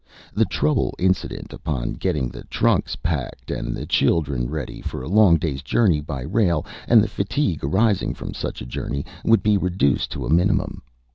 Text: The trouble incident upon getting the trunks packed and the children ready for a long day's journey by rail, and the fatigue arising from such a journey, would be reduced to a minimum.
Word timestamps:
The 0.33 0.45
trouble 0.45 0.95
incident 0.97 1.53
upon 1.53 1.91
getting 1.93 2.27
the 2.29 2.43
trunks 2.45 2.95
packed 2.95 3.51
and 3.51 3.75
the 3.77 3.85
children 3.85 4.49
ready 4.49 4.81
for 4.81 5.03
a 5.03 5.07
long 5.07 5.37
day's 5.37 5.61
journey 5.61 6.01
by 6.01 6.23
rail, 6.23 6.65
and 6.87 7.03
the 7.03 7.07
fatigue 7.07 7.63
arising 7.63 8.15
from 8.15 8.33
such 8.33 8.63
a 8.63 8.65
journey, 8.65 9.05
would 9.23 9.43
be 9.43 9.57
reduced 9.59 10.09
to 10.13 10.25
a 10.25 10.29
minimum. 10.33 10.81